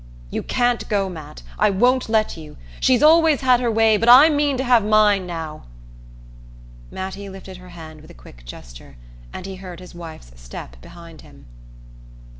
[0.31, 1.43] "You can't go, Matt!
[1.59, 2.57] I won't let you!
[2.79, 5.65] She's always had her way, but I mean to have mine now"
[6.91, 8.95] Mattie lifted her hand with a quick gesture,
[9.31, 11.45] and he heard his wife's step behind him.